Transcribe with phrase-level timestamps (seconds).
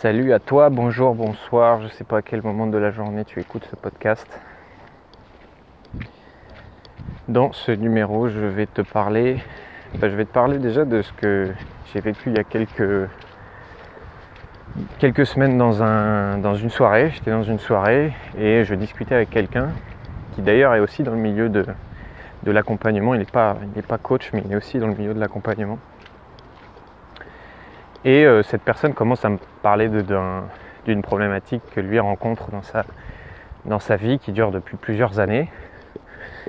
[0.00, 3.24] Salut à toi, bonjour, bonsoir, je ne sais pas à quel moment de la journée
[3.24, 4.28] tu écoutes ce podcast.
[7.26, 9.42] Dans ce numéro, je vais te parler,
[10.00, 11.52] je vais te parler déjà de ce que
[11.92, 13.08] j'ai vécu il y a quelques,
[15.26, 17.10] semaines dans, un, dans une soirée.
[17.12, 19.70] J'étais dans une soirée et je discutais avec quelqu'un
[20.36, 21.66] qui d'ailleurs est aussi dans le milieu de,
[22.44, 23.14] de l'accompagnement.
[23.14, 23.56] Il n'est pas,
[23.88, 25.80] pas coach, mais il est aussi dans le milieu de l'accompagnement.
[28.04, 32.84] Et euh, cette personne commence à me parler d'une problématique que lui rencontre dans sa,
[33.64, 35.50] dans sa vie qui dure depuis plusieurs années.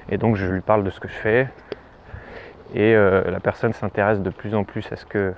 [0.09, 1.47] Et donc je lui parle de ce que je fais.
[2.75, 5.33] Et euh, la personne s'intéresse de plus en plus à ce, que,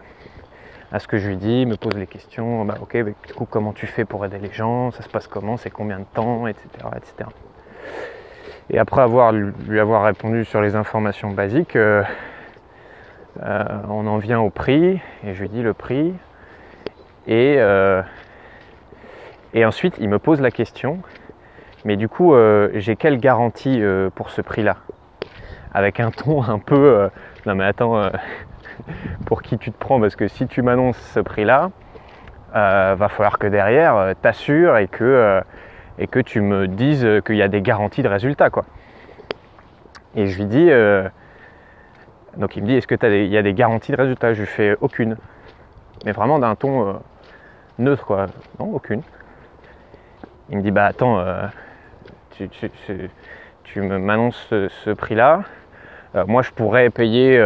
[0.92, 2.66] à ce que je lui dis, me pose les questions.
[2.66, 4.92] Bah, ok, du coup, comment tu fais pour aider les gens?
[4.92, 5.56] Ça se passe comment?
[5.56, 6.46] C'est combien de temps?
[6.48, 7.30] Etc., etc.
[8.70, 12.04] Et après avoir lui avoir répondu sur les informations basiques, euh,
[13.40, 16.14] euh, on en vient au prix, et je lui dis le prix.
[17.28, 18.02] Et, euh,
[19.54, 21.00] et ensuite, il me pose la question,
[21.86, 23.82] mais du coup, euh, j'ai quelle garantie
[24.16, 24.78] pour ce prix-là?
[25.74, 27.10] Avec un ton un peu,
[27.46, 28.10] non mais attends,
[29.26, 30.00] pour qui tu te prends?
[30.02, 31.72] Parce que si tu m'annonces ce prix-là,
[32.54, 35.42] va falloir que derrière, t'assures et que,
[35.98, 38.50] et que tu me dises qu'il y a des garanties de résultats.
[38.50, 38.66] Quoi.
[40.16, 40.70] Et je lui dis,
[42.38, 44.78] donc il me dit est-ce qu'il y a des garanties de résultat Je lui fais
[44.82, 45.18] aucune.
[46.06, 46.94] Mais vraiment d'un ton euh,
[47.78, 48.28] neutre quoi.
[48.60, 49.02] Non, aucune.
[50.50, 51.48] Il me dit bah attends, euh,
[53.64, 55.44] tu, m'annonces ce, prix-là.
[56.16, 57.42] Euh, moi je pourrais payer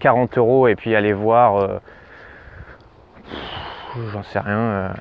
[0.00, 1.80] 40 euros et puis aller voir
[4.12, 4.92] j'en sais rien,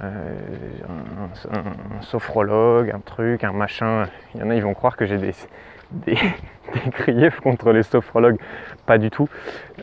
[1.52, 4.06] un, sophrologue, un truc, un machin.
[4.34, 5.34] Il y en a, ils vont croire que j'ai des,
[5.92, 6.18] des,
[6.92, 8.40] griefs contre les sophrologues,
[8.86, 9.30] pas du tout.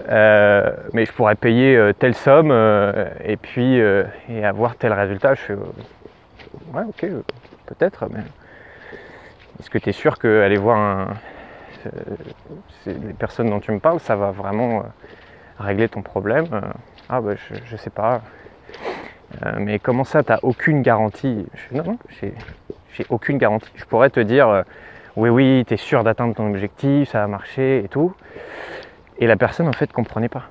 [0.09, 5.35] Euh, mais je pourrais payer euh, telle somme euh, et puis et avoir tel résultat.
[5.35, 7.07] Je fais ouais, ok,
[7.67, 8.21] peut-être, mais
[9.61, 11.09] est-ce que tu es sûr qu'aller voir
[12.87, 14.85] les personnes dont tu me parles, ça va vraiment
[15.59, 16.47] régler ton problème
[17.09, 18.23] Ah, bah, je sais pas.
[19.59, 23.71] Mais comment ça, tu n'as aucune garantie je, Non, non, j'ai aucune garantie.
[23.75, 24.65] Je pourrais te dire
[25.17, 28.15] oui, oui, tu es sûr d'atteindre ton objectif, ça va marcher et tout.
[29.19, 30.45] Et la personne en fait comprenait pas.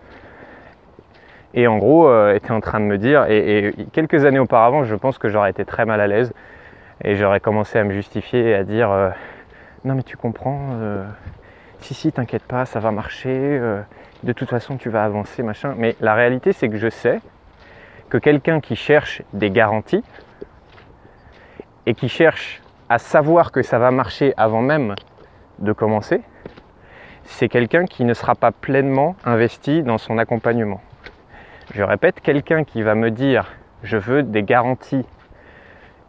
[1.53, 4.95] Et en gros, euh, était en train de me dire, et, quelques années auparavant, je
[4.95, 6.31] pense que j'aurais été très mal à l'aise
[7.03, 9.09] et j'aurais commencé à me justifier et à dire euh,
[9.83, 11.03] non mais tu comprends, euh,
[11.79, 13.59] si si t'inquiète pas, ça va marcher,
[14.23, 15.73] de toute façon tu vas avancer, machin.
[15.77, 17.19] Mais la réalité c'est que je sais
[18.11, 20.03] que quelqu'un qui cherche des garanties
[21.85, 24.95] et qui cherche à savoir que ça va marcher avant même
[25.59, 26.21] de commencer,
[27.23, 30.81] c'est quelqu'un qui ne sera pas pleinement investi dans son accompagnement.
[31.73, 33.45] Je répète, quelqu'un qui va me dire
[33.81, 35.05] je veux des garanties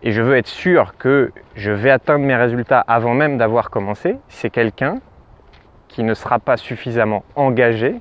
[0.03, 4.19] et je veux être sûr que je vais atteindre mes résultats avant même d'avoir commencé,
[4.27, 4.99] c'est quelqu'un
[5.87, 8.01] qui ne sera pas suffisamment engagé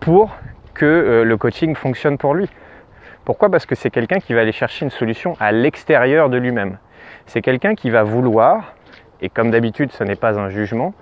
[0.00, 0.34] pour
[0.74, 2.48] que euh, le coaching fonctionne pour lui.
[3.24, 3.50] Pourquoi?
[3.50, 6.78] Parce que c'est quelqu'un qui va aller chercher une solution à l'extérieur de lui-même
[7.30, 8.74] c'est quelqu'un qui va vouloir,
[9.20, 10.94] et comme d'habitude ce n'est pas un jugement,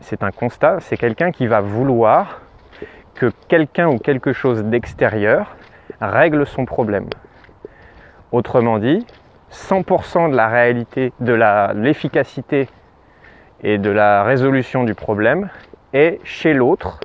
[0.00, 2.40] c'est un constat, c'est quelqu'un qui va vouloir
[3.14, 5.56] que quelqu'un ou quelque chose d'extérieur
[6.00, 7.08] règle son problème.
[8.32, 9.06] Autrement dit,
[9.52, 11.34] 100% de la réalité, de
[11.74, 12.68] l'efficacité
[13.62, 15.50] et de la résolution du problème
[15.92, 17.00] est chez l'autre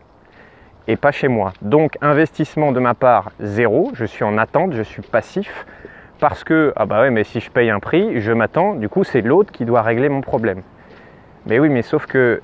[0.88, 1.54] et pas chez moi.
[1.62, 5.66] Donc investissement de ma part zéro, je suis en attente, je suis passif,
[6.20, 9.04] parce que, ah bah ouais, mais si je paye un prix, je m'attends, du coup
[9.04, 10.62] c'est l'autre qui doit régler mon problème.
[11.46, 12.42] Mais oui, mais sauf que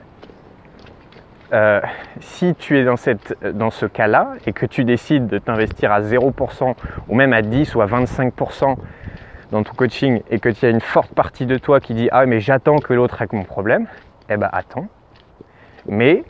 [1.51, 1.81] euh,
[2.19, 6.01] si tu es dans, cette, dans ce cas-là et que tu décides de t'investir à
[6.01, 6.75] 0%
[7.07, 8.75] ou même à 10 ou à 25%
[9.51, 12.25] dans ton coaching et que tu as une forte partie de toi qui dit Ah,
[12.27, 13.87] mais j'attends que l'autre règle mon problème,
[14.29, 14.87] eh ben attends.
[15.87, 16.23] Mais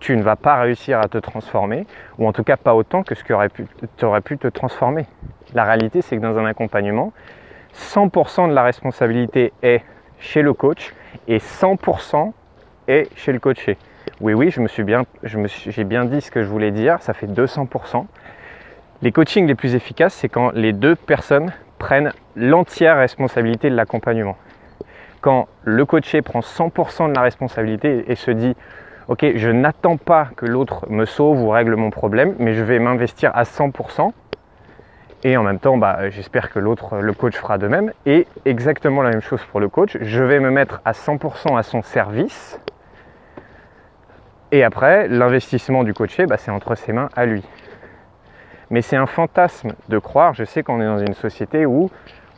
[0.00, 1.86] tu ne vas pas réussir à te transformer,
[2.18, 3.34] ou en tout cas pas autant que ce que
[3.96, 5.06] tu aurais pu te transformer.
[5.54, 7.12] La réalité, c'est que dans un accompagnement,
[7.74, 9.82] 100% de la responsabilité est
[10.18, 10.92] chez le coach
[11.28, 12.32] et 100%
[12.88, 13.76] est chez le coaché.
[14.20, 18.06] Oui, oui, j'ai bien dit ce que je voulais dire, ça fait 200%.
[19.02, 24.36] Les coachings les plus efficaces, c'est quand les deux personnes prennent l'entière responsabilité de l'accompagnement.
[25.20, 28.56] Quand le coaché prend 100% de la responsabilité et se dit
[29.10, 32.78] ok, je n'attends pas que l'autre me sauve ou règle mon problème, mais je vais
[32.78, 34.12] m'investir à 100%.
[35.24, 37.92] Et en même temps, bah, j'espère que l'autre, le coach fera de même.
[38.06, 39.98] Et exactement la même chose pour le coach.
[40.00, 42.60] Je vais me mettre à 100% à son service.
[44.52, 47.42] Et après, l'investissement du coaché, bah, c'est entre ses mains à lui.
[48.70, 51.90] Mais c'est un fantasme de croire, je sais qu'on est dans une société où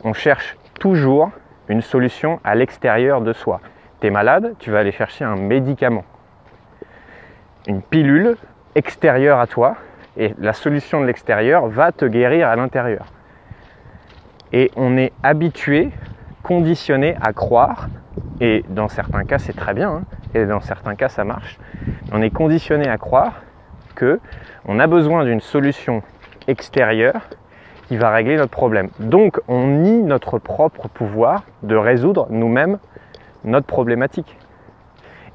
[0.03, 1.29] on cherche toujours
[1.67, 3.61] une solution à l'extérieur de soi.
[4.01, 6.03] Tu es malade, tu vas aller chercher un médicament,
[7.67, 8.35] une pilule
[8.75, 9.75] extérieure à toi,
[10.17, 13.05] et la solution de l'extérieur va te guérir à l'intérieur.
[14.51, 15.89] Et on est habitué,
[16.43, 17.87] conditionné à croire,
[18.41, 20.03] et dans certains cas c'est très bien, hein,
[20.35, 21.57] et dans certains cas ça marche,
[22.11, 23.41] on est conditionné à croire
[23.95, 24.19] que
[24.65, 26.03] on a besoin d'une solution
[26.47, 27.21] extérieure
[27.87, 28.89] qui va régler notre problème.
[28.99, 32.77] Donc on nie notre propre pouvoir de résoudre nous-mêmes
[33.43, 34.37] notre problématique.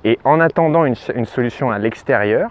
[0.05, 2.50] Et en attendant une, solution à l'extérieur,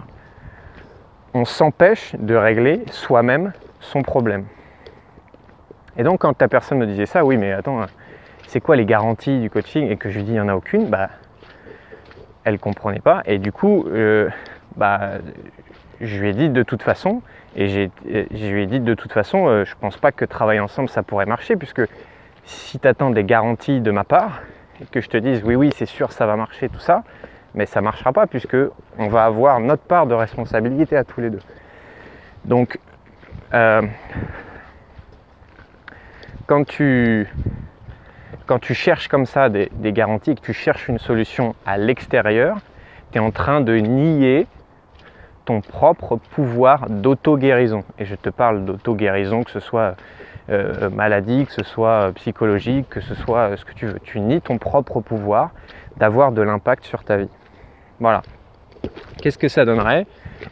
[1.34, 4.44] on s'empêche de régler soi-même son problème.
[5.96, 7.86] Et donc quand ta personne me disait ça, oui mais attends,
[8.46, 9.90] c'est quoi les garanties du coaching?
[9.90, 11.08] Et que je lui dis il n'y en a aucune, bah
[12.48, 14.28] elle comprenait pas et du coup euh,
[14.76, 15.18] bah
[16.00, 17.20] je lui ai dit de toute façon
[17.56, 20.60] et j'ai, je lui ai dit de toute façon euh, je pense pas que travailler
[20.60, 21.82] ensemble ça pourrait marcher puisque
[22.44, 24.40] si tu attends des garanties de ma part
[24.80, 27.04] et que je te dise oui oui c'est sûr ça va marcher tout ça
[27.54, 28.56] mais ça ne marchera pas puisque
[28.98, 31.40] on va avoir notre part de responsabilité à tous les deux.
[32.44, 32.78] Donc,
[33.54, 33.82] euh,
[36.46, 37.28] quand, tu,
[38.46, 42.58] quand tu cherches comme ça des, garanties, que tu cherches une solution à l'extérieur,
[43.12, 44.46] tu es en train de nier
[45.44, 47.84] ton propre pouvoir d'auto-guérison.
[47.98, 49.96] Et je te parle d'auto-guérison, que ce soit
[50.50, 53.98] euh, maladie, que ce soit psychologique, que ce soit ce que tu veux.
[54.00, 55.50] Tu nies ton propre pouvoir
[55.96, 57.28] d'avoir de l'impact sur ta vie.
[58.00, 58.22] Voilà.
[59.20, 60.06] Qu'est-ce que ça donnerait?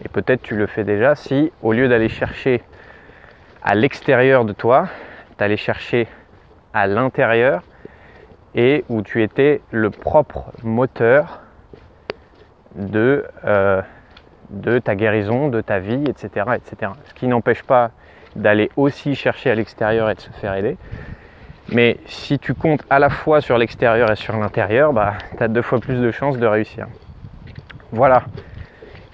[0.04, 2.62] Et peut-être tu le fais déjà si au lieu d'aller chercher
[3.62, 4.88] à l'extérieur de toi,
[5.38, 6.08] tu allais chercher
[6.72, 7.62] à l'intérieur
[8.54, 11.40] et où tu étais le propre moteur
[12.74, 13.82] de, euh,
[14.50, 16.46] de ta guérison, de ta vie, etc.
[16.56, 16.92] etc.
[17.04, 17.90] Ce qui n'empêche pas
[18.34, 20.76] d'aller aussi chercher à l'extérieur et de se faire aider.
[21.72, 25.48] Mais si tu comptes à la fois sur l'extérieur et sur l'intérieur, bah, tu as
[25.48, 26.86] deux fois plus de chances de réussir.
[27.96, 28.24] Voilà,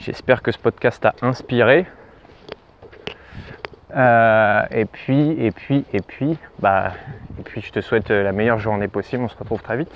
[0.01, 1.87] j'espère que ce podcast t'a inspiré.
[3.95, 6.95] Euh, et puis, et puis, et puis, bah,
[7.39, 9.23] et puis, je te souhaite la meilleure journée possible.
[9.23, 9.93] On se retrouve très vite.